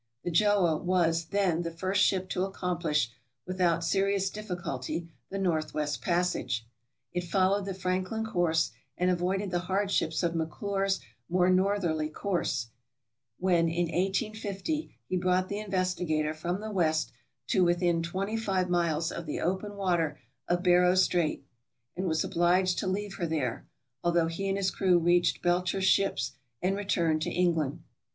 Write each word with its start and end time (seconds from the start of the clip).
The 0.23 0.31
"Gjoa" 0.31 0.81
was, 0.83 1.25
then, 1.25 1.61
the 1.61 1.69
first 1.69 2.03
ship 2.03 2.27
to 2.29 2.43
accomplish, 2.43 3.11
without 3.45 3.83
serious 3.83 4.31
difficulty, 4.31 5.11
the 5.29 5.37
northwest 5.37 6.01
passage. 6.01 6.65
It 7.13 7.23
followed 7.23 7.65
the 7.65 7.75
Franklin 7.75 8.25
course, 8.25 8.71
and 8.97 9.11
avoided 9.11 9.51
the 9.51 9.59
hardships 9.69 10.23
of 10.23 10.33
McClure's 10.33 11.01
more 11.29 11.51
northerly 11.51 12.09
course 12.09 12.69
when, 13.37 13.69
in 13.69 13.93
1850, 13.95 14.91
he 15.05 15.17
brought 15.17 15.49
the 15.49 15.59
"Investigator" 15.59 16.33
from 16.33 16.61
the 16.61 16.71
west 16.71 17.11
to 17.49 17.63
within 17.63 18.01
25 18.01 18.71
miles 18.71 19.11
of 19.11 19.27
the 19.27 19.39
open 19.39 19.75
water 19.77 20.17
of 20.47 20.63
Barrow 20.63 20.95
Strait, 20.95 21.45
and 21.95 22.07
was 22.07 22.23
obliged 22.23 22.79
to 22.79 22.87
leave 22.87 23.13
her 23.17 23.27
there, 23.27 23.67
although 24.03 24.25
he 24.25 24.47
and 24.49 24.57
his 24.57 24.71
crew 24.71 24.97
reached 24.97 25.43
Belcher's 25.43 25.85
ships 25.85 26.31
and 26.59 26.75
returned 26.75 27.21
to 27.21 27.29
England. 27.29 27.83